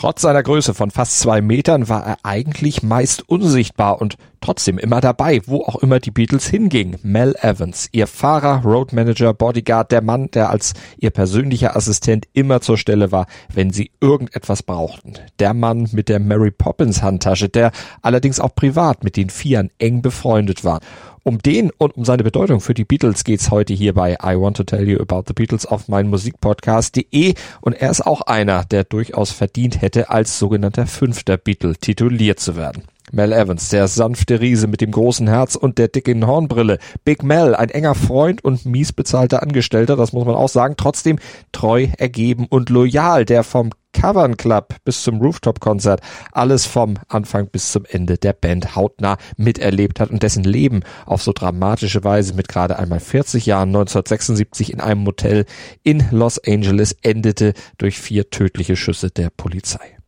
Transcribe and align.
Trotz 0.00 0.22
seiner 0.22 0.42
Größe 0.42 0.72
von 0.72 0.90
fast 0.90 1.20
zwei 1.20 1.42
Metern 1.42 1.90
war 1.90 2.06
er 2.06 2.16
eigentlich 2.22 2.82
meist 2.82 3.28
unsichtbar 3.28 4.00
und 4.00 4.16
trotzdem 4.40 4.78
immer 4.78 5.02
dabei, 5.02 5.42
wo 5.44 5.62
auch 5.62 5.76
immer 5.76 6.00
die 6.00 6.10
Beatles 6.10 6.46
hingingen. 6.46 6.96
Mel 7.02 7.34
Evans, 7.38 7.90
ihr 7.92 8.06
Fahrer, 8.06 8.62
Roadmanager, 8.64 9.34
Bodyguard, 9.34 9.92
der 9.92 10.00
Mann, 10.00 10.30
der 10.30 10.48
als 10.48 10.72
ihr 10.96 11.10
persönlicher 11.10 11.76
Assistent 11.76 12.26
immer 12.32 12.62
zur 12.62 12.78
Stelle 12.78 13.12
war, 13.12 13.26
wenn 13.52 13.74
sie 13.74 13.90
irgendetwas 14.00 14.62
brauchten. 14.62 15.18
Der 15.38 15.52
Mann 15.52 15.86
mit 15.92 16.08
der 16.08 16.18
Mary 16.18 16.50
Poppins 16.50 17.02
Handtasche, 17.02 17.50
der 17.50 17.70
allerdings 18.00 18.40
auch 18.40 18.54
privat 18.54 19.04
mit 19.04 19.18
den 19.18 19.28
Vieren 19.28 19.70
eng 19.76 20.00
befreundet 20.00 20.64
war. 20.64 20.80
Um 21.22 21.38
den 21.38 21.70
und 21.76 21.96
um 21.96 22.04
seine 22.04 22.22
Bedeutung 22.22 22.60
für 22.60 22.72
die 22.72 22.84
Beatles 22.84 23.24
geht's 23.24 23.50
heute 23.50 23.74
hier 23.74 23.92
bei 23.92 24.14
I 24.22 24.40
Want 24.40 24.56
to 24.56 24.64
Tell 24.64 24.88
You 24.88 25.00
About 25.00 25.24
the 25.26 25.34
Beatles 25.34 25.66
auf 25.66 25.88
meinmusikpodcast.de 25.88 27.34
und 27.60 27.72
er 27.74 27.90
ist 27.90 28.06
auch 28.06 28.22
einer, 28.22 28.64
der 28.64 28.84
durchaus 28.84 29.30
verdient 29.30 29.82
hätte, 29.82 30.08
als 30.08 30.38
sogenannter 30.38 30.86
fünfter 30.86 31.36
Beatle 31.36 31.76
tituliert 31.76 32.40
zu 32.40 32.56
werden. 32.56 32.84
Mel 33.12 33.32
Evans, 33.32 33.68
der 33.68 33.88
sanfte 33.88 34.40
Riese 34.40 34.66
mit 34.66 34.80
dem 34.80 34.90
großen 34.90 35.28
Herz 35.28 35.54
und 35.54 35.78
der 35.78 35.88
dicken 35.88 36.26
Hornbrille. 36.26 36.78
Big 37.04 37.22
Mel, 37.22 37.54
ein 37.54 37.70
enger 37.70 37.94
Freund 37.94 38.44
und 38.44 38.66
mies 38.66 38.92
bezahlter 38.92 39.42
Angestellter, 39.42 39.96
das 39.96 40.12
muss 40.12 40.24
man 40.24 40.34
auch 40.34 40.48
sagen, 40.48 40.74
trotzdem 40.76 41.18
treu, 41.52 41.88
ergeben 41.98 42.46
und 42.48 42.70
loyal, 42.70 43.24
der 43.24 43.42
vom 43.42 43.70
Cavern 43.92 44.36
Club 44.36 44.76
bis 44.84 45.02
zum 45.02 45.20
Rooftop-Konzert 45.20 46.00
alles 46.32 46.66
vom 46.66 46.94
Anfang 47.08 47.48
bis 47.48 47.72
zum 47.72 47.84
Ende 47.88 48.18
der 48.18 48.32
Band 48.32 48.76
hautnah 48.76 49.16
miterlebt 49.36 50.00
hat 50.00 50.10
und 50.10 50.22
dessen 50.22 50.44
Leben 50.44 50.82
auf 51.06 51.22
so 51.22 51.32
dramatische 51.32 52.04
Weise 52.04 52.34
mit 52.34 52.48
gerade 52.48 52.78
einmal 52.78 53.00
40 53.00 53.46
Jahren 53.46 53.70
1976 53.70 54.72
in 54.72 54.80
einem 54.80 55.02
Motel 55.02 55.44
in 55.82 56.04
Los 56.10 56.38
Angeles 56.38 56.96
endete 57.02 57.52
durch 57.78 57.98
vier 57.98 58.30
tödliche 58.30 58.76
Schüsse 58.76 59.10
der 59.10 59.30
Polizei. 59.30 59.99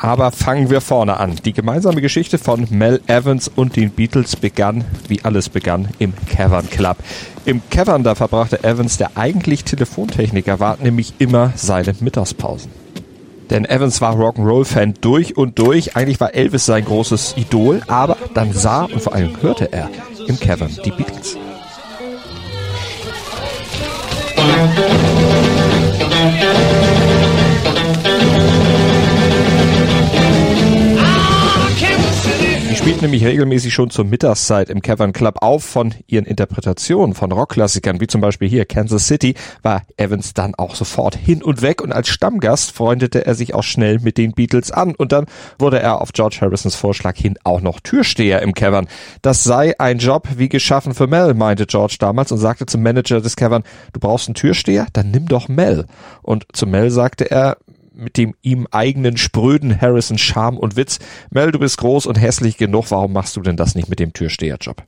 Aber 0.00 0.30
fangen 0.30 0.70
wir 0.70 0.80
vorne 0.80 1.16
an. 1.16 1.34
Die 1.44 1.52
gemeinsame 1.52 2.00
Geschichte 2.00 2.38
von 2.38 2.68
Mel 2.70 3.00
Evans 3.08 3.48
und 3.48 3.74
den 3.74 3.90
Beatles 3.90 4.36
begann, 4.36 4.84
wie 5.08 5.24
alles 5.24 5.48
begann, 5.48 5.88
im 5.98 6.12
Cavern 6.26 6.70
Club. 6.70 6.98
Im 7.44 7.62
Cavern, 7.68 8.04
da 8.04 8.14
verbrachte 8.14 8.62
Evans, 8.62 8.96
der 8.96 9.16
eigentlich 9.16 9.64
Telefontechniker 9.64 10.60
war, 10.60 10.76
nämlich 10.80 11.14
immer 11.18 11.52
seine 11.56 11.96
Mittagspausen. 11.98 12.70
Denn 13.50 13.64
Evans 13.64 14.00
war 14.00 14.14
Rock'n'Roll-Fan 14.14 14.94
durch 15.00 15.36
und 15.36 15.58
durch. 15.58 15.96
Eigentlich 15.96 16.20
war 16.20 16.32
Elvis 16.32 16.66
sein 16.66 16.84
großes 16.84 17.34
Idol, 17.36 17.82
aber 17.88 18.16
dann 18.34 18.52
sah 18.52 18.84
und 18.84 19.02
vor 19.02 19.14
allem 19.14 19.42
hörte 19.42 19.72
er 19.72 19.90
im 20.28 20.38
Cavern 20.38 20.70
die 20.84 20.92
Beatles. 20.92 21.36
Spielt 32.98 33.12
nämlich 33.12 33.30
regelmäßig 33.30 33.72
schon 33.72 33.90
zur 33.90 34.04
Mittagszeit 34.04 34.70
im 34.70 34.82
Cavern 34.82 35.12
Club 35.12 35.36
auf. 35.40 35.62
Von 35.62 35.94
ihren 36.08 36.24
Interpretationen 36.24 37.14
von 37.14 37.30
Rockklassikern, 37.30 38.00
wie 38.00 38.08
zum 38.08 38.20
Beispiel 38.20 38.48
hier 38.48 38.64
Kansas 38.64 39.06
City, 39.06 39.34
war 39.62 39.82
Evans 39.96 40.34
dann 40.34 40.56
auch 40.56 40.74
sofort 40.74 41.14
hin 41.14 41.40
und 41.40 41.62
weg 41.62 41.80
und 41.80 41.92
als 41.92 42.08
Stammgast 42.08 42.72
freundete 42.72 43.24
er 43.24 43.36
sich 43.36 43.54
auch 43.54 43.62
schnell 43.62 44.00
mit 44.00 44.18
den 44.18 44.32
Beatles 44.32 44.72
an 44.72 44.96
und 44.96 45.12
dann 45.12 45.26
wurde 45.60 45.78
er 45.78 46.00
auf 46.00 46.12
George 46.12 46.38
Harrisons 46.40 46.74
Vorschlag 46.74 47.16
hin 47.16 47.38
auch 47.44 47.60
noch 47.60 47.78
Türsteher 47.78 48.42
im 48.42 48.52
Cavern. 48.52 48.88
Das 49.22 49.44
sei 49.44 49.78
ein 49.78 49.98
Job 49.98 50.26
wie 50.36 50.48
geschaffen 50.48 50.92
für 50.92 51.06
Mel, 51.06 51.34
meinte 51.34 51.66
George 51.66 51.98
damals 52.00 52.32
und 52.32 52.38
sagte 52.38 52.66
zum 52.66 52.82
Manager 52.82 53.20
des 53.20 53.36
Cavern, 53.36 53.62
du 53.92 54.00
brauchst 54.00 54.26
einen 54.26 54.34
Türsteher? 54.34 54.88
Dann 54.92 55.12
nimm 55.12 55.26
doch 55.26 55.46
Mel. 55.46 55.86
Und 56.22 56.46
zu 56.52 56.66
Mel 56.66 56.90
sagte 56.90 57.30
er, 57.30 57.58
mit 57.98 58.16
dem 58.16 58.34
ihm 58.42 58.66
eigenen 58.70 59.16
spröden 59.16 59.80
Harrison 59.80 60.18
Charme 60.18 60.56
und 60.56 60.76
Witz. 60.76 60.98
Mel, 61.30 61.52
du 61.52 61.58
bist 61.58 61.78
groß 61.78 62.06
und 62.06 62.20
hässlich 62.20 62.56
genug, 62.56 62.90
warum 62.90 63.12
machst 63.12 63.36
du 63.36 63.40
denn 63.40 63.56
das 63.56 63.74
nicht 63.74 63.88
mit 63.88 63.98
dem 63.98 64.12
Türsteherjob? 64.12 64.82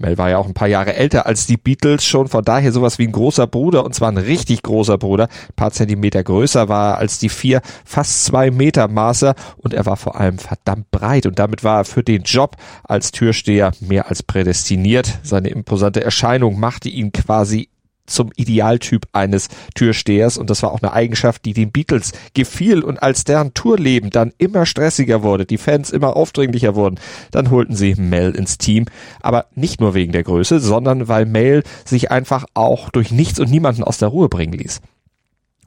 Mel 0.00 0.16
war 0.16 0.30
ja 0.30 0.38
auch 0.38 0.46
ein 0.46 0.54
paar 0.54 0.68
Jahre 0.68 0.94
älter 0.94 1.26
als 1.26 1.46
die 1.46 1.58
Beatles 1.58 2.04
schon, 2.04 2.28
von 2.28 2.42
daher 2.42 2.72
sowas 2.72 2.98
wie 2.98 3.06
ein 3.06 3.12
großer 3.12 3.46
Bruder 3.46 3.84
und 3.84 3.94
zwar 3.94 4.10
ein 4.10 4.16
richtig 4.16 4.62
großer 4.62 4.96
Bruder. 4.96 5.24
Ein 5.24 5.54
paar 5.56 5.72
Zentimeter 5.72 6.24
größer 6.24 6.68
war 6.68 6.92
er 6.92 6.98
als 6.98 7.18
die 7.18 7.28
vier, 7.28 7.60
fast 7.84 8.24
zwei 8.24 8.50
Meter 8.50 8.88
Maße 8.88 9.34
und 9.58 9.74
er 9.74 9.84
war 9.84 9.96
vor 9.96 10.18
allem 10.18 10.38
verdammt 10.38 10.90
breit 10.90 11.26
und 11.26 11.38
damit 11.38 11.64
war 11.64 11.80
er 11.80 11.84
für 11.84 12.02
den 12.02 12.22
Job 12.22 12.56
als 12.82 13.12
Türsteher 13.12 13.72
mehr 13.80 14.08
als 14.08 14.22
prädestiniert. 14.22 15.18
Seine 15.22 15.48
imposante 15.48 16.02
Erscheinung 16.02 16.58
machte 16.58 16.88
ihn 16.88 17.12
quasi 17.12 17.68
zum 18.10 18.30
Idealtyp 18.36 19.06
eines 19.12 19.48
Türstehers. 19.74 20.36
Und 20.36 20.50
das 20.50 20.62
war 20.62 20.72
auch 20.72 20.82
eine 20.82 20.92
Eigenschaft, 20.92 21.44
die 21.44 21.54
den 21.54 21.72
Beatles 21.72 22.12
gefiel. 22.34 22.82
Und 22.82 23.02
als 23.02 23.24
deren 23.24 23.54
Tourleben 23.54 24.10
dann 24.10 24.32
immer 24.38 24.66
stressiger 24.66 25.22
wurde, 25.22 25.46
die 25.46 25.58
Fans 25.58 25.90
immer 25.90 26.16
aufdringlicher 26.16 26.74
wurden, 26.74 26.98
dann 27.30 27.50
holten 27.50 27.74
sie 27.74 27.94
Mel 27.94 28.34
ins 28.34 28.58
Team, 28.58 28.86
aber 29.20 29.46
nicht 29.54 29.80
nur 29.80 29.94
wegen 29.94 30.12
der 30.12 30.24
Größe, 30.24 30.60
sondern 30.60 31.08
weil 31.08 31.26
Mel 31.26 31.62
sich 31.84 32.10
einfach 32.10 32.44
auch 32.54 32.90
durch 32.90 33.10
nichts 33.10 33.40
und 33.40 33.50
niemanden 33.50 33.84
aus 33.84 33.98
der 33.98 34.08
Ruhe 34.08 34.28
bringen 34.28 34.52
ließ 34.52 34.80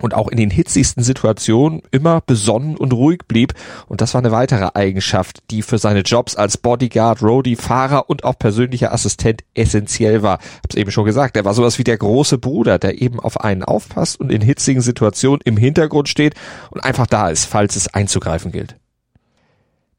und 0.04 0.14
auch 0.14 0.28
in 0.28 0.38
den 0.38 0.50
hitzigsten 0.50 1.02
Situationen 1.02 1.82
immer 1.92 2.20
besonnen 2.20 2.76
und 2.76 2.92
ruhig 2.92 3.22
blieb. 3.26 3.54
Und 3.88 4.02
das 4.02 4.14
war 4.14 4.20
eine 4.20 4.34
weitere 4.34 4.70
Eigenschaft, 4.74 5.40
die 5.50 5.62
für 5.62 5.78
seine 5.78 6.02
Jobs 6.02 6.36
als 6.36 6.58
Bodyguard, 6.58 7.24
Roadie, 7.24 7.56
Fahrer 7.56 8.10
und 8.10 8.26
auch 8.26 8.38
persönlicher 8.38 8.92
Assistent 8.92 9.44
essentiell 9.54 10.22
war. 10.22 10.40
Hab's 10.62 10.76
eben 10.76 10.92
schon 10.92 11.06
gesagt, 11.06 11.38
er 11.38 11.46
war 11.46 11.54
sowas 11.54 11.80
wie 11.80 11.86
der 11.86 11.98
große 11.98 12.38
Bruder, 12.38 12.80
der 12.80 13.02
eben 13.02 13.22
auf 13.22 13.40
einen 13.40 13.64
aufpasst 13.64 14.20
und 14.20 14.30
in 14.30 14.42
hitzigen 14.42 14.82
Situationen 14.82 15.40
im 15.46 15.56
Hintergrund 15.56 16.10
steht 16.10 16.36
und 16.70 16.84
einfach 16.84 17.08
da 17.08 17.30
ist, 17.30 17.46
falls 17.46 17.78
es 17.78 17.94
einzugreifen 17.94 18.52
gilt. 18.52 18.76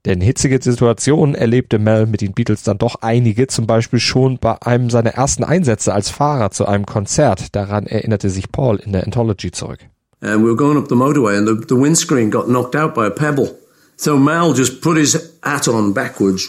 Denn 0.05 0.21
hitzige 0.21 0.61
Situationen 0.63 1.35
erlebte 1.35 1.79
Mel 1.79 2.05
mit 2.07 2.21
den 2.21 2.35
Beatles 2.35 2.63
dann 2.63 2.77
doch 2.77 2.97
einige, 3.01 3.47
zum 3.47 3.67
Beispiel 3.67 4.01
schon 4.01 4.37
bei 4.39 4.61
einem 4.61 4.91
seiner 4.91 5.15
ersten 5.15 5.45
Einsätze 5.45 5.95
als 5.95 6.11
Fahrer 6.11 6.51
zu 6.51 6.67
einem 6.67 6.85
Konzert. 6.85 7.57
Daran 7.57 7.87
erinnerte 7.87 8.29
sich 8.29 8.53
Paul 8.53 8.77
in 8.77 8.93
der 8.93 9.05
Anthology 9.05 9.51
zurück. 9.51 9.79
And 10.25 10.43
we 10.43 10.51
were 10.51 10.57
going 10.57 10.79
up 10.79 10.89
the 10.89 10.95
motorway 10.95 11.37
and 11.37 11.47
the, 11.47 11.55
the 11.55 11.77
windscreen 11.77 12.31
got 12.31 12.49
knocked 12.49 12.75
out 12.75 12.95
by 12.95 13.07
a 13.07 13.11
pebble. 13.11 13.59
So 13.97 14.19
Mal 14.19 14.55
just 14.55 14.81
put 14.81 14.97
his 14.97 15.39
hat 15.43 15.69
on 15.69 15.93
backwards, 15.93 16.49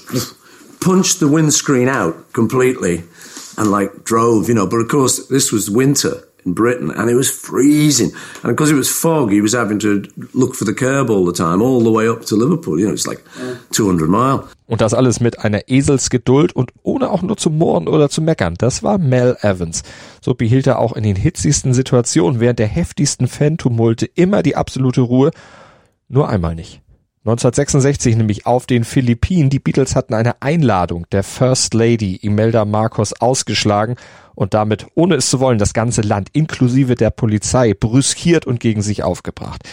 punched 0.80 1.20
the 1.20 1.28
windscreen 1.28 1.90
out 1.90 2.34
completely 2.34 3.04
and 3.58 3.70
like 3.70 4.04
drove, 4.04 4.48
you 4.48 4.56
know, 4.56 4.66
but 4.66 4.78
of 4.78 4.88
course 4.88 5.28
this 5.28 5.52
was 5.52 5.70
winter 5.70 6.24
in 6.46 6.54
Britain, 6.54 6.92
and 6.92 7.10
it 7.10 7.16
was 7.16 7.30
freezing. 7.30 8.12
And 8.44 8.56
because 8.56 8.72
it 8.72 8.76
was 8.76 8.92
fog, 8.92 9.32
he 9.32 9.42
was 9.42 9.54
having 9.54 9.80
to 9.80 10.04
look 10.34 10.56
for 10.56 10.66
the 10.66 10.74
curb 10.74 11.10
all 11.10 11.26
the 11.26 11.34
time, 11.34 11.62
all 11.62 11.82
the 11.82 11.92
way 11.92 12.08
up 12.08 12.24
to 12.26 12.36
Liverpool. 12.36 12.80
You 12.80 12.88
know, 12.88 12.94
it's 12.94 13.08
like 13.08 13.24
200 13.72 14.10
mile. 14.10 14.50
Und 14.68 14.82
das 14.82 14.94
alles 14.94 15.20
mit 15.20 15.40
einer 15.40 15.68
Eselsgeduld 15.68 16.56
und 16.56 16.72
ohne 16.82 17.12
auch 17.12 17.22
nur 17.22 17.38
zu 17.38 17.52
murren 17.52 17.88
oder 17.88 18.10
zu 18.10 18.22
meckern. 18.22 18.56
Das 18.58 18.82
war 18.82 18.98
Mel 18.98 19.38
Evans. 19.42 19.84
So 20.22 20.34
behielt 20.34 20.66
er 20.66 20.80
auch 20.80 20.94
in 20.94 21.04
den 21.04 21.16
hitzigsten 21.16 21.74
Situationen 21.74 22.40
während 22.40 22.60
der 22.60 22.68
heftigsten 22.68 23.28
Fan-Tumulte 23.28 24.06
immer 24.06 24.42
die 24.42 24.56
absolute 24.56 25.02
Ruhe. 25.02 25.32
Nur 26.08 26.30
einmal 26.30 26.56
nicht. 26.56 26.82
1966 27.26 28.16
nämlich 28.18 28.46
auf 28.46 28.68
den 28.68 28.84
Philippinen. 28.84 29.50
Die 29.50 29.58
Beatles 29.58 29.96
hatten 29.96 30.14
eine 30.14 30.44
Einladung 30.44 31.08
der 31.12 31.24
First 31.24 31.74
Lady 31.74 32.16
Imelda 32.18 32.66
Marcos 32.66 33.14
ausgeschlagen 33.20 33.96
und 34.36 34.54
damit, 34.54 34.86
ohne 34.94 35.16
es 35.16 35.32
zu 35.32 35.40
wollen, 35.40 35.58
das 35.58 35.74
ganze 35.74 36.02
Land 36.02 36.30
inklusive 36.34 36.94
der 36.94 37.10
Polizei 37.10 37.74
brüskiert 37.74 38.46
und 38.46 38.60
gegen 38.60 38.84
sich 38.84 39.02
aufgebracht. 39.02 39.64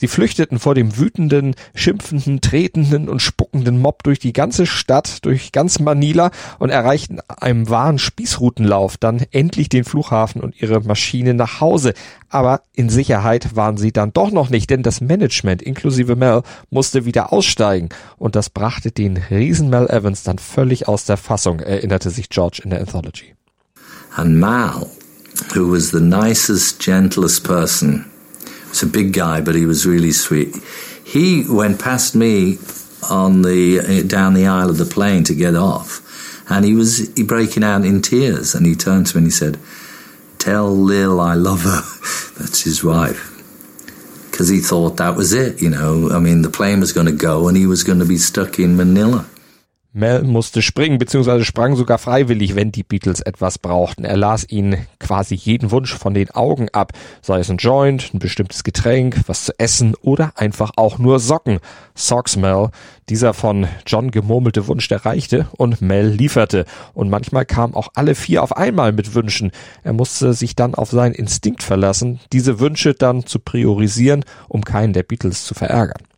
Sie 0.00 0.08
flüchteten 0.08 0.58
vor 0.58 0.74
dem 0.74 0.96
wütenden, 0.96 1.54
schimpfenden, 1.74 2.40
tretenden 2.40 3.06
und 3.06 3.20
spuckenden 3.20 3.78
Mob 3.78 4.02
durch 4.02 4.18
die 4.18 4.32
ganze 4.32 4.64
Stadt, 4.64 5.26
durch 5.26 5.52
ganz 5.52 5.78
Manila 5.78 6.30
und 6.58 6.70
erreichten 6.70 7.18
einem 7.28 7.68
wahren 7.68 7.98
Spießrutenlauf 7.98 8.96
dann 8.96 9.26
endlich 9.30 9.68
den 9.68 9.84
Flughafen 9.84 10.40
und 10.40 10.58
ihre 10.58 10.80
Maschine 10.80 11.34
nach 11.34 11.60
Hause. 11.60 11.92
Aber 12.30 12.62
in 12.72 12.88
Sicherheit 12.88 13.54
waren 13.56 13.76
sie 13.76 13.92
dann 13.92 14.14
doch 14.14 14.30
noch 14.30 14.48
nicht, 14.48 14.70
denn 14.70 14.82
das 14.82 15.02
Management 15.02 15.60
inklusive 15.60 16.16
Mel 16.16 16.44
musste 16.70 17.04
wieder 17.04 17.30
aussteigen 17.30 17.90
und 18.16 18.36
das 18.36 18.48
brachte 18.48 18.92
den 18.92 19.18
Riesen 19.18 19.68
Mel 19.68 19.86
Evans 19.90 20.22
dann 20.22 20.38
völlig 20.38 20.88
aus 20.88 21.04
der 21.04 21.18
Fassung, 21.18 21.60
erinnerte 21.60 22.08
sich 22.08 22.30
George 22.30 22.62
in 22.64 22.70
der 22.70 22.80
Anthology. 22.80 23.34
And 24.16 24.40
Mal, 24.40 24.86
who 25.54 25.70
was 25.70 25.90
the 25.90 26.00
nicest, 26.00 26.82
gentlest 26.82 27.44
person 27.44 28.09
was 28.70 28.82
a 28.82 28.86
big 28.86 29.12
guy, 29.12 29.40
but 29.40 29.54
he 29.54 29.66
was 29.66 29.86
really 29.86 30.12
sweet. 30.12 30.56
He 31.04 31.44
went 31.48 31.80
past 31.80 32.14
me 32.14 32.58
on 33.10 33.42
the 33.42 33.80
uh, 33.80 34.06
down 34.06 34.34
the 34.34 34.46
aisle 34.46 34.70
of 34.70 34.78
the 34.78 34.84
plane 34.84 35.24
to 35.24 35.34
get 35.34 35.54
off, 35.54 36.00
and 36.48 36.64
he 36.64 36.74
was 36.74 37.08
breaking 37.08 37.64
out 37.64 37.84
in 37.84 38.00
tears. 38.00 38.54
And 38.54 38.64
he 38.64 38.74
turned 38.74 39.06
to 39.08 39.16
me 39.16 39.20
and 39.20 39.26
he 39.26 39.30
said, 39.30 39.58
tell 40.40 40.74
Lil 40.74 41.20
I 41.20 41.34
love 41.34 41.62
her. 41.62 41.82
That's 42.38 42.62
his 42.62 42.82
wife. 42.82 43.28
Because 44.30 44.48
he 44.48 44.60
thought 44.60 44.96
that 44.96 45.16
was 45.16 45.32
it, 45.32 45.60
you 45.60 45.68
know. 45.68 46.10
I 46.10 46.18
mean, 46.18 46.42
the 46.42 46.50
plane 46.50 46.80
was 46.80 46.92
going 46.92 47.06
to 47.06 47.12
go 47.12 47.46
and 47.46 47.56
he 47.56 47.66
was 47.66 47.84
going 47.84 47.98
to 47.98 48.06
be 48.06 48.16
stuck 48.16 48.58
in 48.58 48.76
Manila. 48.76 49.28
Mel 49.92 50.22
musste 50.22 50.62
springen, 50.62 50.98
beziehungsweise 50.98 51.44
sprang 51.44 51.74
sogar 51.74 51.98
freiwillig, 51.98 52.54
wenn 52.54 52.70
die 52.70 52.84
Beatles 52.84 53.20
etwas 53.20 53.58
brauchten. 53.58 54.04
Er 54.04 54.16
las 54.16 54.46
ihnen 54.48 54.86
quasi 55.00 55.34
jeden 55.34 55.72
Wunsch 55.72 55.92
von 55.92 56.14
den 56.14 56.30
Augen 56.30 56.68
ab, 56.68 56.92
sei 57.22 57.40
es 57.40 57.50
ein 57.50 57.56
Joint, 57.56 58.14
ein 58.14 58.20
bestimmtes 58.20 58.62
Getränk, 58.62 59.22
was 59.26 59.46
zu 59.46 59.52
essen 59.58 59.96
oder 60.00 60.32
einfach 60.36 60.70
auch 60.76 60.98
nur 60.98 61.18
Socken. 61.18 61.58
Socks 61.96 62.36
Mel, 62.36 62.70
dieser 63.08 63.34
von 63.34 63.66
John 63.84 64.12
gemurmelte 64.12 64.68
Wunsch, 64.68 64.86
der 64.86 65.04
reichte 65.04 65.48
und 65.56 65.82
Mel 65.82 66.06
lieferte. 66.06 66.66
Und 66.94 67.10
manchmal 67.10 67.44
kamen 67.44 67.74
auch 67.74 67.88
alle 67.94 68.14
vier 68.14 68.44
auf 68.44 68.56
einmal 68.56 68.92
mit 68.92 69.16
Wünschen. 69.16 69.50
Er 69.82 69.92
musste 69.92 70.34
sich 70.34 70.54
dann 70.54 70.76
auf 70.76 70.90
seinen 70.90 71.16
Instinkt 71.16 71.64
verlassen, 71.64 72.20
diese 72.32 72.60
Wünsche 72.60 72.94
dann 72.94 73.26
zu 73.26 73.40
priorisieren, 73.40 74.24
um 74.46 74.62
keinen 74.62 74.92
der 74.92 75.02
Beatles 75.02 75.44
zu 75.44 75.54
verärgern. 75.54 76.09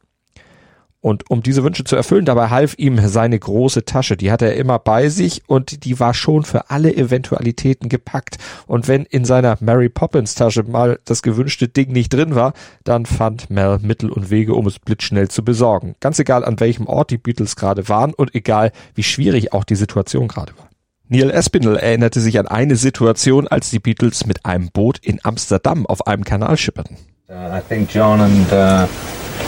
Und 1.03 1.29
um 1.31 1.43
diese 1.43 1.65
Wünsche 1.65 1.83
zu 1.83 1.97
erfüllen, 1.97 2.25
dabei 2.25 2.49
half 2.49 2.79
ihm 2.79 2.97
seine 3.09 3.37
große 3.37 3.85
Tasche. 3.85 4.17
Die 4.17 4.31
hatte 4.31 4.47
er 4.47 4.55
immer 4.55 4.79
bei 4.79 5.09
sich 5.09 5.43
und 5.49 5.85
die 5.85 5.99
war 5.99 6.15
schon 6.15 6.45
für 6.45 6.71
alle 6.71 6.95
Eventualitäten 6.95 7.89
gepackt. 7.89 8.39
Und 8.69 8.87
wenn 8.87 9.05
in 9.07 9.25
seiner 9.25 9.59
Mary 9.59 9.89
Poppins 9.89 10.37
Tasche 10.37 10.63
mal 10.63 11.01
das 11.05 11.23
gewünschte 11.23 11.67
Ding 11.67 11.91
nicht 11.91 12.15
drin 12.15 12.37
war, 12.37 12.53
dann 12.85 13.05
fand 13.05 13.51
Mel 13.51 13.81
Mittel 13.83 14.11
und 14.11 14.31
Wege, 14.31 14.55
um 14.55 14.69
es 14.69 14.79
blitzschnell 14.79 15.27
zu 15.27 15.45
besorgen. 15.45 15.97
Ganz 15.99 16.21
egal, 16.21 16.45
an 16.45 16.61
welchem 16.61 16.87
Ort 16.87 17.11
die 17.11 17.19
Beatles 17.19 17.57
gerade 17.57 17.89
waren 17.89 18.15
und 18.15 18.37
egal, 18.37 18.71
wie 18.95 19.03
schwierig 19.03 19.53
auch 19.53 19.65
die 19.65 19.75
Situation 19.75 20.29
gerade 20.29 20.57
war. 20.57 20.69
Neil 21.09 21.31
Espinel 21.31 21.77
erinnerte 21.77 22.21
sich 22.21 22.39
an 22.39 22.47
eine 22.47 22.77
Situation, 22.77 23.49
als 23.49 23.71
die 23.71 23.81
Beatles 23.81 24.25
mit 24.25 24.47
einem 24.47 24.71
Boot 24.71 24.99
in 25.03 25.19
Amsterdam 25.25 25.85
auf 25.85 26.07
einem 26.07 26.23
Kanal 26.25 26.57
schipperten. 26.57 26.97
Uh, 27.29 27.59
I 27.59 27.61
think 27.69 27.93
John 27.93 28.21
and 28.21 28.53
uh 28.53 28.87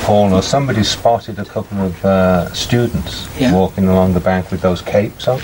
Paul 0.03 0.35
or 0.35 0.43
somebody 0.43 0.83
spotted 0.83 1.39
a 1.39 1.45
couple 1.45 1.81
of 1.81 2.05
uh, 2.05 2.53
students 2.53 3.29
yeah. 3.39 3.53
walking 3.55 3.89
along 3.89 4.15
the 4.15 4.21
bank 4.21 4.51
with 4.51 4.61
those 4.61 4.83
capes 4.83 5.29
on. 5.29 5.41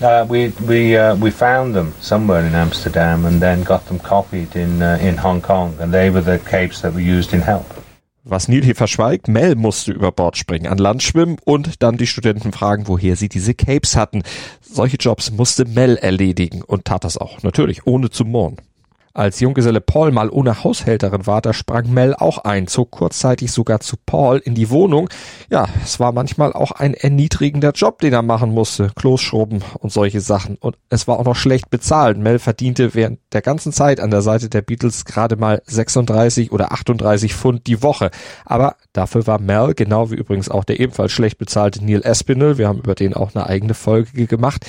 Uh, 0.00 0.26
we 0.28 0.52
we 0.66 0.96
uh, 0.96 1.16
we 1.16 1.30
found 1.30 1.74
them 1.74 1.94
somewhere 2.00 2.46
in 2.46 2.54
Amsterdam 2.54 3.24
and 3.24 3.40
then 3.40 3.62
got 3.62 3.86
them 3.86 3.98
copied 3.98 4.54
in 4.54 4.82
uh, 4.82 4.98
in 5.00 5.16
Hong 5.16 5.40
Kong, 5.40 5.74
and 5.80 5.92
they 5.92 6.10
were 6.10 6.20
the 6.20 6.38
capes 6.38 6.80
that 6.82 6.92
were 6.92 7.00
used 7.00 7.32
in 7.32 7.40
Help. 7.40 7.66
Was 8.26 8.48
Neil 8.48 8.64
hier 8.64 8.74
verschweigt, 8.74 9.28
Mel 9.28 9.54
musste 9.54 9.92
über 9.92 10.10
Bord 10.10 10.38
springen, 10.38 10.66
an 10.66 10.78
Land 10.78 11.02
schwimmen 11.02 11.36
und 11.44 11.82
dann 11.82 11.98
die 11.98 12.06
Studenten 12.06 12.52
fragen, 12.52 12.88
woher 12.88 13.16
sie 13.16 13.28
diese 13.28 13.52
Capes 13.52 13.96
hatten. 13.96 14.22
Solche 14.62 14.96
Jobs 14.96 15.30
musste 15.30 15.66
Mel 15.66 15.96
erledigen 15.96 16.62
und 16.62 16.86
tat 16.86 17.04
das 17.04 17.18
auch, 17.18 17.42
natürlich, 17.42 17.86
ohne 17.86 18.08
zu 18.08 18.24
murren. 18.24 18.56
Als 19.16 19.38
Junggeselle 19.38 19.80
Paul 19.80 20.10
mal 20.10 20.28
ohne 20.28 20.64
Haushälterin 20.64 21.24
war, 21.28 21.40
da 21.40 21.52
sprang 21.52 21.88
Mel 21.94 22.14
auch 22.16 22.38
ein, 22.38 22.66
zog 22.66 22.90
kurzzeitig 22.90 23.52
sogar 23.52 23.78
zu 23.78 23.94
Paul 24.04 24.38
in 24.38 24.56
die 24.56 24.70
Wohnung. 24.70 25.08
Ja, 25.48 25.68
es 25.84 26.00
war 26.00 26.10
manchmal 26.10 26.52
auch 26.52 26.72
ein 26.72 26.94
erniedrigender 26.94 27.70
Job, 27.70 28.00
den 28.00 28.12
er 28.12 28.22
machen 28.22 28.50
musste. 28.50 28.90
Klos 28.96 29.20
schrubben 29.20 29.62
und 29.78 29.92
solche 29.92 30.20
Sachen. 30.20 30.56
Und 30.56 30.76
es 30.88 31.06
war 31.06 31.20
auch 31.20 31.24
noch 31.24 31.36
schlecht 31.36 31.70
bezahlt. 31.70 32.18
Mel 32.18 32.40
verdiente 32.40 32.96
während 32.96 33.20
der 33.32 33.40
ganzen 33.40 33.72
Zeit 33.72 34.00
an 34.00 34.10
der 34.10 34.22
Seite 34.22 34.48
der 34.48 34.62
Beatles 34.62 35.04
gerade 35.04 35.36
mal 35.36 35.62
36 35.64 36.50
oder 36.50 36.72
38 36.72 37.36
Pfund 37.36 37.68
die 37.68 37.84
Woche. 37.84 38.10
Aber 38.44 38.74
dafür 38.92 39.28
war 39.28 39.40
Mel, 39.40 39.74
genau 39.74 40.10
wie 40.10 40.16
übrigens 40.16 40.48
auch 40.48 40.64
der 40.64 40.80
ebenfalls 40.80 41.12
schlecht 41.12 41.38
bezahlte 41.38 41.84
Neil 41.84 42.02
Espinel, 42.02 42.58
wir 42.58 42.66
haben 42.66 42.80
über 42.80 42.96
den 42.96 43.14
auch 43.14 43.32
eine 43.32 43.46
eigene 43.46 43.74
Folge 43.74 44.26
gemacht, 44.26 44.66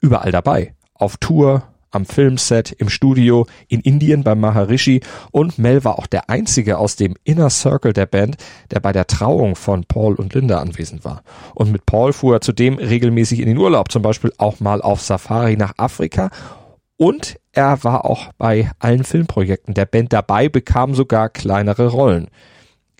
überall 0.00 0.30
dabei. 0.30 0.74
Auf 0.92 1.16
Tour, 1.16 1.62
am 1.90 2.06
Filmset, 2.06 2.72
im 2.72 2.88
Studio, 2.88 3.46
in 3.68 3.80
Indien 3.80 4.24
beim 4.24 4.40
Maharishi 4.40 5.00
und 5.30 5.58
Mel 5.58 5.84
war 5.84 5.98
auch 5.98 6.06
der 6.06 6.30
einzige 6.30 6.78
aus 6.78 6.96
dem 6.96 7.14
Inner 7.24 7.50
Circle 7.50 7.92
der 7.92 8.06
Band, 8.06 8.36
der 8.70 8.80
bei 8.80 8.92
der 8.92 9.06
Trauung 9.06 9.56
von 9.56 9.84
Paul 9.84 10.14
und 10.14 10.34
Linda 10.34 10.58
anwesend 10.58 11.04
war. 11.04 11.22
Und 11.54 11.72
mit 11.72 11.86
Paul 11.86 12.12
fuhr 12.12 12.36
er 12.36 12.40
zudem 12.40 12.74
regelmäßig 12.74 13.40
in 13.40 13.46
den 13.46 13.58
Urlaub, 13.58 13.90
zum 13.90 14.02
Beispiel 14.02 14.32
auch 14.38 14.60
mal 14.60 14.82
auf 14.82 15.00
Safari 15.00 15.56
nach 15.56 15.74
Afrika 15.76 16.30
und 16.98 17.38
er 17.52 17.84
war 17.84 18.04
auch 18.04 18.32
bei 18.38 18.70
allen 18.80 19.04
Filmprojekten 19.04 19.72
der 19.72 19.86
Band 19.86 20.12
dabei, 20.12 20.48
bekam 20.48 20.94
sogar 20.94 21.28
kleinere 21.28 21.86
Rollen. 21.86 22.28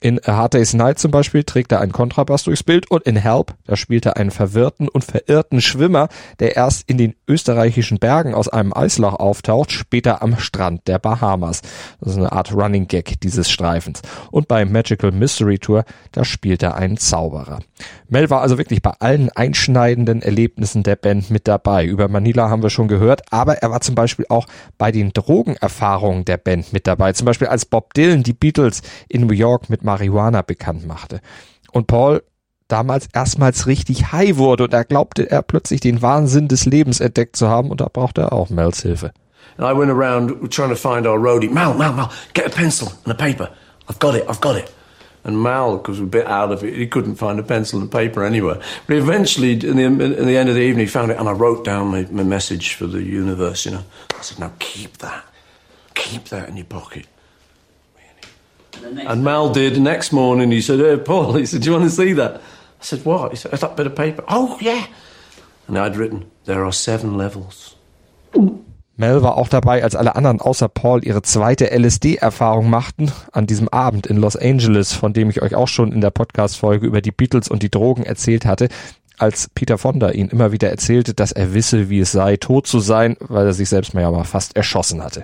In 0.01 0.21
A 0.25 0.37
Hard 0.37 0.55
Day's 0.55 0.75
Night 0.75 1.01
zum 1.01 1.11
Beispiel 1.11 1.43
trägt 1.43 1.73
er 1.73 1.81
einen 1.81 1.91
Kontrabass 1.91 2.45
durchs 2.45 2.63
Bild 2.63 2.89
und 2.89 3.03
in 3.03 3.17
Help, 3.17 3.55
da 3.67 3.75
spielt 3.75 4.07
er 4.07 4.17
einen 4.17 4.31
verwirrten 4.31 4.89
und 4.89 5.03
verirrten 5.03 5.61
Schwimmer, 5.61 6.09
der 6.39 6.55
erst 6.55 6.89
in 6.89 6.99
den 6.99 7.17
österreichischen 7.27 7.99
Bergen 7.99 8.33
aus 8.33 8.49
einem 8.49 8.73
Eisloch 8.73 9.15
auftaucht, 9.15 9.73
später 9.73 10.23
am 10.23 10.39
Strand 10.39 10.87
der 10.87 11.01
Bahamas. 11.01 11.63
Das 11.99 12.13
ist 12.13 12.17
eine 12.17 12.31
Art 12.31 12.55
Running 12.55 12.87
Gag 12.87 13.21
dieses 13.23 13.51
Streifens. 13.51 14.03
Und 14.31 14.47
bei 14.47 14.65
Magical 14.65 15.11
Mystery 15.11 15.59
Tour, 15.59 15.85
da 16.13 16.25
spielt 16.25 16.63
er 16.63 16.77
einen 16.77 16.99
Zauberer. 16.99 17.59
Mel 18.09 18.31
war 18.31 18.41
also 18.41 18.57
wirklich 18.57 18.83
bei 18.83 18.93
allen 19.01 19.31
einschneidenden 19.31 20.23
Erlebnissen 20.23 20.85
der 20.85 20.97
Band 20.97 21.31
mit 21.31 21.49
dabei. 21.49 21.85
Über 21.85 22.07
Manila 22.07 22.49
haben 22.49 22.63
wir 22.63 22.71
schon 22.71 22.89
gehört, 22.89 23.23
aber 23.33 23.59
er 23.59 23.71
war 23.71 23.81
zum 23.81 23.97
Beispiel 23.97 24.27
auch 24.29 24.47
bei 24.79 24.93
den 24.93 25.13
Drogenerfahrungen 25.13 26.25
der 26.25 26.37
Band 26.37 26.73
mit 26.73 26.87
dabei. 26.87 27.13
Zum 27.15 27.25
Beispiel 27.25 27.49
als 27.49 27.67
Bob 27.67 27.95
Dylan 27.95 28.23
die 28.23 28.33
Beatles 28.33 28.83
in 29.09 29.27
New 29.27 29.35
York 29.35 29.69
mit 29.69 29.83
Marihuana 29.89 30.43
bekannt 30.43 30.87
machte. 30.87 31.21
Und 31.73 31.87
Paul 31.87 32.23
damals 32.69 33.09
erstmals 33.15 33.67
richtig 33.67 34.13
high 34.13 34.37
wurde 34.37 34.65
und 34.65 34.75
er 34.75 34.85
glaubte 34.85 35.31
er 35.31 35.41
plötzlich 35.41 35.81
den 35.81 36.03
Wahnsinn 36.03 36.47
des 36.49 36.67
Lebens 36.67 37.01
entdeckt 37.01 37.37
zu 37.37 37.49
haben 37.49 37.71
und 37.71 37.81
da 37.81 37.89
brauchte 37.91 38.21
er 38.21 38.33
auch 38.35 38.51
Mels 38.51 38.83
Hilfe. 38.83 39.13
And 39.57 39.67
I 39.67 39.73
went 39.73 39.91
around 39.91 40.53
trying 40.53 40.69
to 40.69 40.77
find 40.77 41.07
our 41.07 41.19
roadie. 41.19 41.49
Mal, 41.49 41.73
Mal, 41.75 41.93
Mal, 41.93 42.11
get 42.35 42.47
a 42.47 42.51
pencil 42.51 42.93
and 43.05 43.13
a 43.13 43.17
paper. 43.17 43.49
I've 43.89 43.99
got 43.99 44.15
it, 44.15 44.25
I've 44.29 44.41
got 44.41 44.57
it. 44.57 44.71
And 45.25 45.39
Mal, 45.41 45.83
was 45.89 46.01
a 46.01 46.05
bit 46.05 46.27
out 46.27 46.53
of 46.53 46.63
it, 46.63 46.75
he 46.75 46.87
couldn't 46.87 47.17
find 47.17 47.41
a 47.41 47.43
pencil 47.43 47.81
and 47.81 47.91
paper 47.91 48.23
anywhere. 48.23 48.61
But 48.87 48.97
eventually, 48.97 49.53
in 49.53 49.77
the, 49.77 49.85
in 49.85 50.27
the 50.27 50.37
end 50.37 50.49
of 50.49 50.55
the 50.55 50.61
evening, 50.61 50.87
he 50.87 50.91
found 50.91 51.11
it, 51.11 51.19
and 51.19 51.29
I 51.29 51.33
wrote 51.33 51.65
down 51.65 51.89
my, 51.89 52.07
my 52.11 52.23
message 52.23 52.75
for 52.75 52.87
the 52.87 53.03
universe. 53.03 53.65
You 53.65 53.73
know, 53.73 53.85
I 54.17 54.23
said, 54.23 54.39
"Now 54.39 54.53
keep 54.59 54.99
that, 54.99 55.25
keep 55.95 56.25
that 56.27 56.49
in 56.51 56.57
your 56.57 56.67
pocket." 56.67 57.07
And 59.07 59.23
Mal 59.23 59.53
did. 59.53 59.75
The 59.75 59.81
next 59.81 60.13
morning, 60.13 60.51
he 60.51 60.61
said, 60.61 60.81
"Hey, 60.81 60.97
Paul," 60.97 61.33
he 61.39 61.47
said, 61.47 61.63
"Do 61.63 61.71
you 61.71 61.79
want 61.79 61.85
to 61.85 61.91
see 61.91 62.15
that?" 62.15 62.37
I 62.37 62.85
said, 62.85 63.05
"What?" 63.05 63.31
He 63.33 63.37
said, 63.37 63.53
"That 63.53 63.77
bit 63.77 63.87
of 63.87 63.95
paper." 63.95 64.25
Oh, 64.29 64.59
yeah. 64.61 64.87
And 65.67 65.79
I'd 65.79 65.97
written, 65.97 66.25
"There 66.45 66.65
are 66.65 66.73
seven 66.73 67.17
levels." 67.17 67.77
Mel 68.97 69.23
war 69.23 69.37
auch 69.37 69.49
dabei, 69.49 69.85
als 69.85 69.95
alle 69.95 70.17
anderen 70.17 70.41
außer 70.41 70.69
Paul 70.69 71.05
ihre 71.05 71.23
zweite 71.23 71.71
LSD-Erfahrung 71.71 72.69
machten, 72.69 73.13
an 73.31 73.47
diesem 73.47 73.69
Abend 73.69 74.09
in 74.09 74.17
Los 74.17 74.35
Angeles, 74.35 74.93
von 74.93 75.13
dem 75.13 75.31
ich 75.31 75.41
euch 75.41 75.55
auch 75.55 75.69
schon 75.69 75.93
in 75.93 76.01
der 76.01 76.11
Podcast-Folge 76.11 76.85
über 76.85 77.01
die 77.01 77.13
Beatles 77.13 77.47
und 77.47 77.63
die 77.63 77.71
Drogen 77.71 78.03
erzählt 78.03 78.45
hatte, 78.45 78.69
als 79.17 79.51
Peter 79.55 79.79
Fonda 79.79 80.11
ihn 80.11 80.29
immer 80.29 80.51
wieder 80.51 80.69
erzählte, 80.69 81.15
dass 81.15 81.31
er 81.31 81.55
wisse, 81.55 81.91
wie 81.91 82.01
es 82.01 82.11
sei, 82.11 82.37
tot 82.37 82.67
zu 82.67 82.81
sein, 82.81 83.17
weil 83.21 83.47
er 83.47 83.53
sich 83.53 83.69
selbst 83.69 83.95
mal 83.95 84.01
ja 84.01 84.11
mal 84.11 84.25
fast 84.25 84.57
erschossen 84.57 85.03
hatte. 85.03 85.23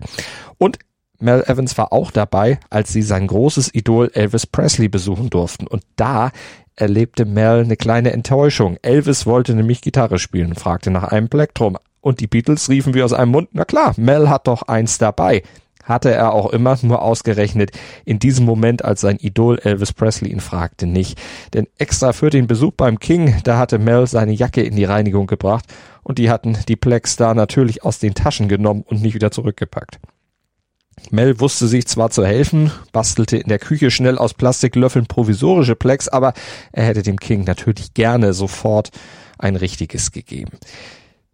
Und 0.59 0.79
Mel 1.21 1.45
Evans 1.47 1.77
war 1.79 1.93
auch 1.93 2.11
dabei, 2.11 2.59
als 2.71 2.93
sie 2.93 3.03
sein 3.03 3.27
großes 3.27 3.75
Idol 3.75 4.11
Elvis 4.15 4.47
Presley 4.47 4.89
besuchen 4.89 5.31
durften. 5.31 5.67
Und 5.67 5.83
da 5.97 6.31
erlebte 6.77 7.25
Mel 7.25 7.61
eine 7.61 7.77
kleine 7.77 8.13
Enttäuschung. 8.13 8.79
Elvis 8.83 9.27
wollte 9.27 9.55
nämlich 9.55 9.81
Gitarre 9.81 10.19
spielen, 10.19 10.55
fragte 10.55 10.91
nach 10.91 11.05
einem 11.05 11.29
Plektrum. 11.29 11.79
Und 12.01 12.21
die 12.21 12.27
Beatles 12.27 12.69
riefen 12.69 12.95
wie 12.95 13.03
aus 13.03 13.13
einem 13.13 13.31
Mund, 13.31 13.49
na 13.53 13.65
klar, 13.65 13.95
Mel 13.97 14.29
hat 14.29 14.47
doch 14.47 14.63
eins 14.63 14.99
dabei. 14.99 15.43
Hatte 15.85 16.11
er 16.11 16.33
auch 16.33 16.51
immer, 16.51 16.77
nur 16.83 17.03
ausgerechnet 17.03 17.71
in 18.05 18.19
diesem 18.19 18.47
Moment, 18.47 18.85
als 18.85 19.03
sein 19.03 19.19
Idol 19.19 19.59
Elvis 19.59 19.93
Presley 19.93 20.31
ihn 20.31 20.41
fragte, 20.41 20.87
nicht. 20.87 21.21
Denn 21.53 21.67
extra 21.79 22.13
für 22.13 22.31
den 22.31 22.47
Besuch 22.47 22.73
beim 22.73 22.99
King, 22.99 23.37
da 23.45 23.59
hatte 23.59 23.79
Mel 23.79 24.07
seine 24.07 24.33
Jacke 24.33 24.63
in 24.63 24.77
die 24.77 24.85
Reinigung 24.85 25.27
gebracht 25.27 25.67
und 26.03 26.19
die 26.19 26.31
hatten 26.31 26.57
die 26.69 26.77
Plex 26.77 27.17
da 27.17 27.35
natürlich 27.35 27.85
aus 27.85 27.99
den 27.99 28.15
Taschen 28.15 28.49
genommen 28.49 28.83
und 28.87 29.03
nicht 29.03 29.15
wieder 29.15 29.31
zurückgepackt. 29.31 29.99
Mel 31.11 31.41
wusste 31.41 31.67
sich 31.67 31.87
zwar 31.87 32.11
zu 32.11 32.25
helfen, 32.25 32.71
bastelte 32.93 33.37
in 33.37 33.49
der 33.49 33.59
Küche 33.59 33.91
schnell 33.91 34.19
aus 34.19 34.35
Plastiklöffeln 34.35 35.07
provisorische 35.07 35.77
Plex, 35.77 36.09
aber 36.09 36.33
er 36.73 36.85
hätte 36.85 37.03
dem 37.03 37.19
King 37.19 37.45
natürlich 37.45 37.95
gerne 37.95 38.33
sofort 38.33 38.91
ein 39.39 39.57
richtiges 39.57 40.13
gegeben. 40.13 40.53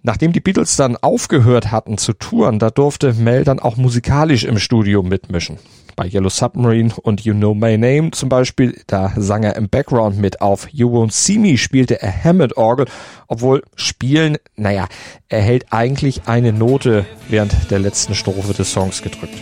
Nachdem 0.02 0.32
die 0.32 0.40
Beatles 0.40 0.76
dann 0.76 0.96
aufgehört 0.96 1.70
hatten 1.70 1.98
zu 1.98 2.14
touren, 2.14 2.58
da 2.58 2.70
durfte 2.70 3.12
Mel 3.12 3.44
dann 3.44 3.58
auch 3.58 3.76
musikalisch 3.76 4.44
im 4.44 4.58
Studio 4.58 5.02
mitmischen. 5.02 5.58
Bei 6.00 6.06
Yellow 6.06 6.30
Submarine 6.30 6.94
und 7.02 7.26
You 7.26 7.34
Know 7.34 7.52
My 7.52 7.76
Name 7.76 8.12
zum 8.12 8.30
Beispiel, 8.30 8.80
da 8.86 9.12
sang 9.18 9.42
er 9.42 9.56
im 9.56 9.68
Background 9.68 10.16
mit 10.16 10.40
auf 10.40 10.66
You 10.72 10.88
Won't 10.88 11.12
See 11.12 11.36
Me 11.36 11.58
spielte 11.58 12.00
er 12.00 12.24
Hammond-Orgel, 12.24 12.86
obwohl 13.28 13.62
spielen, 13.76 14.38
naja, 14.56 14.88
er 15.28 15.42
hält 15.42 15.74
eigentlich 15.74 16.22
eine 16.24 16.54
Note 16.54 17.04
während 17.28 17.70
der 17.70 17.80
letzten 17.80 18.14
Strophe 18.14 18.54
des 18.54 18.72
Songs 18.72 19.02
gedrückt. 19.02 19.36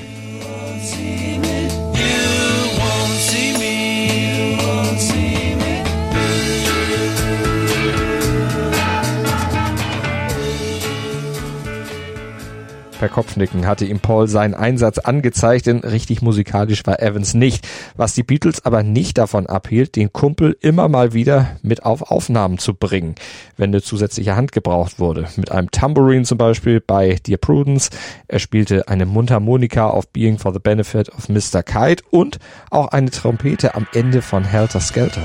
Per 12.99 13.09
Kopfnicken 13.09 13.65
hatte 13.65 13.85
ihm 13.85 14.01
Paul 14.01 14.27
seinen 14.27 14.55
Einsatz 14.55 14.99
angezeigt, 14.99 15.67
denn 15.67 15.79
richtig 15.79 16.21
musikalisch 16.21 16.85
war 16.85 17.01
Evans 17.01 17.33
nicht. 17.33 17.67
Was 17.97 18.15
die 18.15 18.25
Beatles 18.25 18.65
aber 18.65 18.83
nicht 18.83 19.19
davon 19.19 19.47
abhielt, 19.47 19.95
den 19.95 20.13
Kumpel 20.13 20.57
immer 20.61 20.89
mal 20.89 21.13
wieder 21.13 21.57
mit 21.63 21.85
auf 21.85 22.11
Aufnahmen 22.11 22.59
zu 22.59 22.75
bringen, 22.75 23.15
wenn 23.57 23.71
eine 23.71 23.83
zusätzliche 23.83 24.35
Hand 24.35 24.51
gebraucht 24.51 24.99
wurde. 24.99 25.29
Mit 25.37 25.53
einem 25.53 25.71
Tambourine 25.71 26.25
zum 26.25 26.39
Beispiel 26.39 26.81
bei 26.81 27.19
Dear 27.25 27.39
Prudence. 27.39 27.91
Er 28.27 28.41
spielte 28.41 28.89
eine 28.89 29.07
Mundharmonika 29.07 29.89
auf 29.89 30.09
Being 30.09 30.39
for 30.39 30.53
the 30.53 30.59
Benefit 30.59 31.09
of 31.11 31.29
Mr. 31.29 31.63
Kite 31.63 32.03
und 32.11 32.41
auch 32.71 32.89
eine 32.89 33.11
Trompete 33.11 33.77
am 33.77 33.87
Ende 33.95 34.23
von 34.23 34.43
Helter 34.43 34.81
Skelter. 34.81 35.23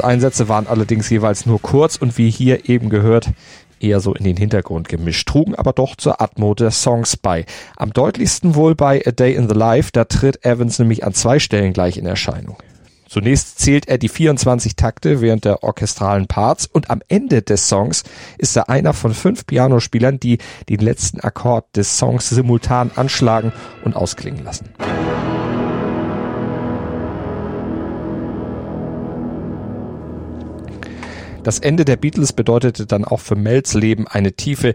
Einsätze 0.00 0.48
waren 0.48 0.66
allerdings 0.66 1.08
jeweils 1.10 1.46
nur 1.46 1.60
kurz 1.60 1.96
und 1.96 2.18
wie 2.18 2.30
hier 2.30 2.68
eben 2.68 2.90
gehört, 2.90 3.30
eher 3.80 4.00
so 4.00 4.14
in 4.14 4.24
den 4.24 4.36
Hintergrund 4.36 4.88
gemischt, 4.88 5.28
trugen 5.28 5.54
aber 5.54 5.72
doch 5.72 5.96
zur 5.96 6.20
Atmo 6.20 6.54
der 6.54 6.70
Songs 6.70 7.16
bei. 7.16 7.44
Am 7.76 7.92
deutlichsten 7.92 8.54
wohl 8.54 8.74
bei 8.74 9.02
A 9.06 9.10
Day 9.10 9.34
in 9.34 9.48
the 9.48 9.54
Life, 9.54 9.90
da 9.92 10.04
tritt 10.04 10.44
Evans 10.44 10.78
nämlich 10.78 11.04
an 11.04 11.14
zwei 11.14 11.38
Stellen 11.38 11.72
gleich 11.72 11.96
in 11.96 12.06
Erscheinung. 12.06 12.56
Zunächst 13.08 13.58
zählt 13.58 13.88
er 13.88 13.96
die 13.96 14.10
24 14.10 14.76
Takte 14.76 15.22
während 15.22 15.46
der 15.46 15.62
orchestralen 15.62 16.26
Parts 16.26 16.66
und 16.66 16.90
am 16.90 17.00
Ende 17.08 17.40
des 17.40 17.66
Songs 17.66 18.02
ist 18.36 18.54
er 18.54 18.68
einer 18.68 18.92
von 18.92 19.14
fünf 19.14 19.46
Pianospielern, 19.46 20.20
die 20.20 20.38
den 20.68 20.80
letzten 20.80 21.20
Akkord 21.20 21.64
des 21.74 21.96
Songs 21.96 22.28
simultan 22.28 22.90
anschlagen 22.94 23.52
und 23.82 23.96
ausklingen 23.96 24.44
lassen. 24.44 24.68
Das 31.48 31.60
Ende 31.60 31.86
der 31.86 31.96
Beatles 31.96 32.34
bedeutete 32.34 32.84
dann 32.84 33.06
auch 33.06 33.20
für 33.20 33.34
Mels 33.34 33.72
Leben 33.72 34.06
eine 34.06 34.34
tiefe 34.34 34.74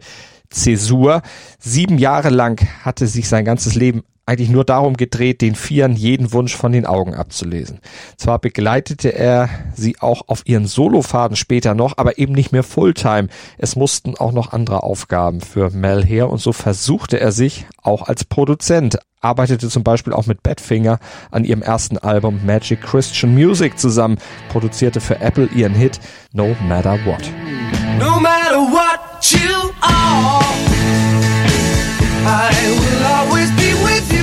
Zäsur. 0.49 1.21
Sieben 1.59 1.99
Jahre 1.99 2.31
lang 2.31 2.67
hatte 2.81 3.05
sich 3.05 3.29
sein 3.29 3.45
ganzes 3.45 3.75
Leben 3.75 4.01
eigentlich 4.25 4.49
nur 4.49 4.65
darum 4.65 4.97
gedreht, 4.97 5.41
den 5.41 5.53
Vieren 5.53 5.95
jeden 5.95 6.33
Wunsch 6.33 6.55
von 6.55 6.71
den 6.71 6.87
Augen 6.87 7.13
abzulesen. 7.13 7.79
Zwar 8.17 8.39
begleitete 8.39 9.13
er 9.13 9.49
sie 9.75 9.99
auch 9.99 10.23
auf 10.29 10.41
ihren 10.45 10.65
Solofaden 10.65 11.37
später 11.37 11.75
noch, 11.75 11.99
aber 11.99 12.17
eben 12.17 12.33
nicht 12.33 12.51
mehr 12.51 12.63
Fulltime. 12.63 13.27
Es 13.59 13.75
mussten 13.75 14.17
auch 14.17 14.31
noch 14.31 14.51
andere 14.51 14.81
Aufgaben 14.81 15.41
für 15.41 15.69
Mel 15.69 16.03
her 16.03 16.27
und 16.27 16.39
so 16.39 16.53
versuchte 16.53 17.19
er 17.19 17.31
sich 17.31 17.67
auch 17.83 18.01
als 18.01 18.25
Produzent, 18.25 18.97
arbeitete 19.23 19.69
zum 19.69 19.83
Beispiel 19.83 20.13
auch 20.13 20.27
mit 20.27 20.43
Badfinger 20.43 20.99
an 21.31 21.45
ihrem 21.45 21.61
ersten 21.61 21.97
Album 21.97 22.41
Magic 22.45 22.81
Christian 22.81 23.33
Music 23.33 23.79
zusammen, 23.79 24.17
produzierte 24.49 25.01
für 25.01 25.19
Apple 25.21 25.49
ihren 25.55 25.73
Hit 25.73 25.99
No 26.33 26.55
Matter 26.67 26.97
What. 27.05 27.23
No 27.99 28.19
matter 28.19 28.59
what 28.71 29.31
you 29.31 29.71
are, 29.81 30.43
I 32.25 32.49
will 32.79 33.05
always 33.05 33.49
be 33.51 33.73
with 33.83 34.11
you. 34.11 34.22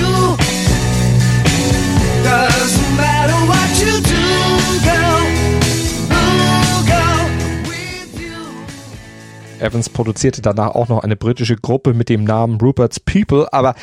Evans 9.61 9.89
produzierte 9.89 10.41
danach 10.41 10.75
auch 10.75 10.89
noch 10.89 11.03
eine 11.03 11.15
britische 11.15 11.55
Gruppe 11.55 11.93
mit 11.93 12.09
dem 12.09 12.23
Namen 12.23 12.59
Rupert's 12.59 12.99
People, 12.99 13.51
aber 13.53 13.75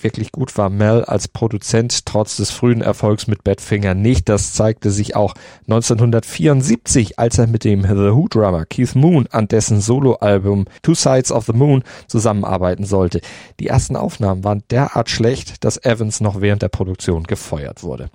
wirklich 0.00 0.32
gut 0.32 0.56
war 0.56 0.70
Mel 0.70 1.04
als 1.04 1.28
Produzent 1.28 2.06
trotz 2.06 2.36
des 2.36 2.50
frühen 2.50 2.82
Erfolgs 2.82 3.26
mit 3.26 3.44
Badfinger 3.44 3.94
nicht. 3.94 4.28
Das 4.28 4.52
zeigte 4.52 4.90
sich 4.90 5.16
auch 5.16 5.34
1974, 5.68 7.18
als 7.18 7.38
er 7.38 7.46
mit 7.46 7.64
dem 7.64 7.82
The 7.82 8.14
Who 8.14 8.28
Drummer 8.28 8.66
Keith 8.66 8.94
Moon 8.94 9.26
an 9.30 9.48
dessen 9.48 9.80
Soloalbum 9.80 10.66
Two 10.82 10.94
Sides 10.94 11.32
of 11.32 11.46
the 11.46 11.52
Moon 11.52 11.82
zusammenarbeiten 12.06 12.84
sollte. 12.84 13.20
Die 13.60 13.68
ersten 13.68 13.96
Aufnahmen 13.96 14.44
waren 14.44 14.62
derart 14.70 15.10
schlecht, 15.10 15.64
dass 15.64 15.82
Evans 15.84 16.20
noch 16.20 16.40
während 16.40 16.62
der 16.62 16.68
Produktion 16.68 17.24
gefeuert 17.24 17.82
wurde. 17.82 18.10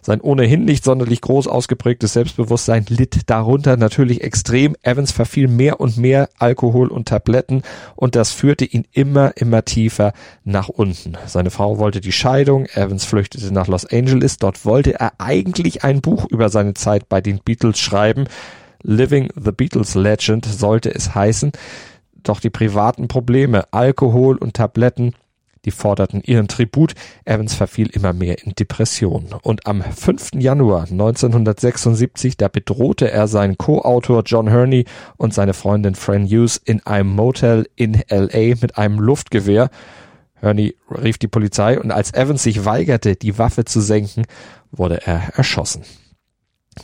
Sein 0.00 0.20
ohnehin 0.20 0.64
nicht 0.64 0.84
sonderlich 0.84 1.20
groß 1.20 1.46
ausgeprägtes 1.46 2.12
Selbstbewusstsein 2.14 2.84
litt 2.88 3.30
darunter 3.30 3.76
natürlich 3.76 4.22
extrem. 4.22 4.76
Evans 4.82 5.12
verfiel 5.12 5.48
mehr 5.48 5.80
und 5.80 5.96
mehr 5.96 6.28
Alkohol 6.38 6.88
und 6.88 7.08
Tabletten 7.08 7.62
und 7.94 8.16
das 8.16 8.32
führte 8.32 8.64
ihn 8.64 8.86
immer, 8.92 9.36
immer 9.36 9.64
tiefer 9.64 10.12
nach 10.44 10.68
unten. 10.68 11.16
Seine 11.26 11.50
Frau 11.50 11.78
wollte 11.78 12.00
die 12.00 12.12
Scheidung, 12.12 12.66
Evans 12.66 13.04
flüchtete 13.04 13.52
nach 13.52 13.68
Los 13.68 13.86
Angeles, 13.86 14.38
dort 14.38 14.64
wollte 14.64 14.98
er 14.98 15.12
eigentlich 15.18 15.84
ein 15.84 16.00
Buch 16.00 16.26
über 16.28 16.48
seine 16.48 16.74
Zeit 16.74 17.08
bei 17.08 17.20
den 17.20 17.38
Beatles 17.38 17.78
schreiben. 17.78 18.26
Living 18.82 19.28
the 19.36 19.52
Beatles 19.52 19.94
Legend 19.94 20.44
sollte 20.44 20.92
es 20.92 21.14
heißen. 21.14 21.52
Doch 22.24 22.40
die 22.40 22.50
privaten 22.50 23.08
Probleme, 23.08 23.72
Alkohol 23.72 24.36
und 24.36 24.54
Tabletten 24.54 25.14
die 25.64 25.70
forderten 25.70 26.22
ihren 26.22 26.48
Tribut. 26.48 26.94
Evans 27.24 27.54
verfiel 27.54 27.88
immer 27.88 28.12
mehr 28.12 28.44
in 28.44 28.54
Depressionen. 28.54 29.34
Und 29.42 29.66
am 29.66 29.82
5. 29.82 30.30
Januar 30.34 30.82
1976, 30.90 32.36
da 32.36 32.48
bedrohte 32.48 33.10
er 33.10 33.28
seinen 33.28 33.58
Co-Autor 33.58 34.22
John 34.24 34.52
Hurney 34.52 34.84
und 35.16 35.34
seine 35.34 35.54
Freundin 35.54 35.94
Fran 35.94 36.26
Hughes 36.26 36.56
in 36.56 36.84
einem 36.86 37.10
Motel 37.10 37.68
in 37.76 37.94
L.A. 38.08 38.54
mit 38.60 38.78
einem 38.78 38.98
Luftgewehr. 38.98 39.70
Hurney 40.40 40.74
rief 40.90 41.18
die 41.18 41.28
Polizei 41.28 41.78
und 41.78 41.92
als 41.92 42.12
Evans 42.12 42.42
sich 42.42 42.64
weigerte, 42.64 43.16
die 43.16 43.38
Waffe 43.38 43.64
zu 43.64 43.80
senken, 43.80 44.24
wurde 44.72 45.06
er 45.06 45.34
erschossen. 45.36 45.82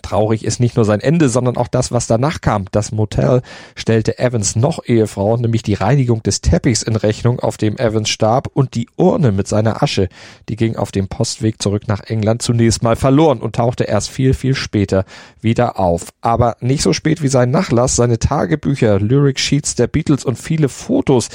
Traurig 0.02 0.44
ist 0.44 0.60
nicht 0.60 0.76
nur 0.76 0.84
sein 0.84 1.00
Ende, 1.00 1.30
sondern 1.30 1.56
auch 1.56 1.68
das, 1.68 1.92
was 1.92 2.06
danach 2.06 2.42
kam. 2.42 2.66
Das 2.72 2.92
Motel 2.92 3.40
stellte 3.74 4.18
Evans 4.18 4.54
noch 4.54 4.84
Ehefrau, 4.84 5.38
nämlich 5.38 5.62
die 5.62 5.74
Reinigung 5.74 6.22
des 6.22 6.42
Teppichs 6.42 6.82
in 6.82 6.94
Rechnung, 6.94 7.40
auf 7.40 7.56
dem 7.56 7.78
Evans 7.78 8.10
starb, 8.10 8.48
und 8.52 8.74
die 8.74 8.88
Urne 8.96 9.32
mit 9.32 9.48
seiner 9.48 9.82
Asche, 9.82 10.08
die 10.50 10.56
ging 10.56 10.76
auf 10.76 10.92
dem 10.92 11.08
Postweg 11.08 11.62
zurück 11.62 11.88
nach 11.88 12.00
England 12.00 12.42
zunächst 12.42 12.82
mal 12.82 12.96
verloren 12.96 13.40
und 13.40 13.56
tauchte 13.56 13.84
erst 13.84 14.10
viel, 14.10 14.34
viel 14.34 14.54
später 14.54 15.04
wieder 15.40 15.78
auf. 15.78 16.08
Aber 16.20 16.56
nicht 16.60 16.82
so 16.82 16.92
spät 16.92 17.22
wie 17.22 17.28
sein 17.28 17.50
Nachlass, 17.50 17.96
seine 17.96 18.18
Tagebücher, 18.18 19.00
Lyric 19.00 19.40
Sheets 19.40 19.74
der 19.74 19.86
Beatles 19.86 20.24
und 20.24 20.38
viele 20.38 20.68
Fotos, 20.68 21.30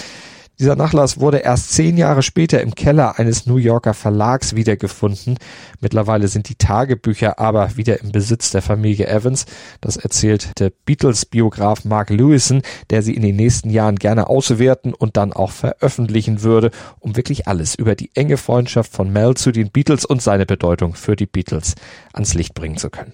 dieser 0.60 0.76
Nachlass 0.76 1.20
wurde 1.20 1.40
erst 1.40 1.72
zehn 1.74 1.98
Jahre 1.98 2.22
später 2.22 2.62
im 2.62 2.76
Keller 2.76 3.18
eines 3.18 3.48
New 3.48 3.58
Yorker 3.58 3.94
Verlags 3.94 4.56
wiedergefunden. 4.56 5.38
Mittlerweile 5.80 6.28
sind 6.28 6.48
die 6.48 6.56
Tagebücher 6.56 7.40
aber 7.40 7.76
wieder 7.76 8.02
im 8.02 8.12
Besitz 8.12 8.52
der 8.52 8.62
Familie 8.62 9.08
Evans. 9.08 9.46
Das 9.82 9.98
erzählt 9.98 10.60
der 10.60 10.72
Beatles-Biograf 10.86 11.86
Mark 11.86 12.12
Lewison, 12.12 12.62
der 12.92 13.02
sie 13.02 13.16
in 13.16 13.24
den 13.24 13.36
nächsten 13.36 13.72
Jahren 13.72 13.96
gerne 13.96 14.28
auswerten 14.28 14.94
und 14.94 15.18
dann 15.18 15.34
auch 15.34 15.52
veröffentlichen 15.52 16.44
würde, 16.44 16.70
um 17.00 17.16
wirklich 17.16 17.48
alles 17.48 17.74
über 17.74 17.96
die 17.96 18.12
enge 18.14 18.38
Freundschaft 18.38 18.94
von 18.94 19.12
Mel 19.12 19.34
zu 19.36 19.52
den 19.52 19.72
Beatles 19.72 20.06
und 20.06 20.22
seine 20.22 20.46
Bedeutung 20.46 20.94
für 20.94 21.16
die 21.16 21.26
Beatles 21.26 21.74
ans 22.14 22.36
Licht 22.36 22.54
bringen 22.54 22.78
zu 22.78 22.92
können. 22.92 23.14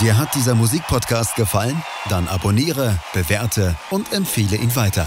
Dir 0.00 0.18
hat 0.18 0.34
dieser 0.34 0.54
Musikpodcast 0.54 1.36
gefallen? 1.36 1.82
Dann 2.08 2.28
abonniere, 2.28 2.98
bewerte 3.12 3.76
und 3.90 4.12
empfehle 4.12 4.56
ihn 4.56 4.74
weiter. 4.74 5.06